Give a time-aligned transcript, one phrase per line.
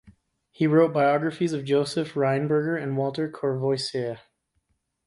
[0.49, 4.21] He wrote biographies of Josef Rheinberger and Walter Courvoisier.